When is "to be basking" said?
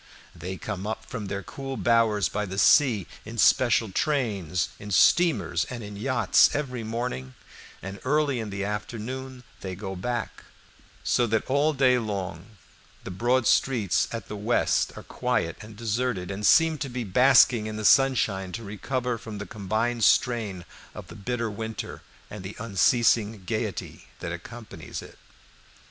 16.79-17.67